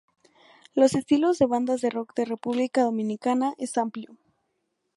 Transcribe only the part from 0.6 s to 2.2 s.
Los estilos de bandas de rock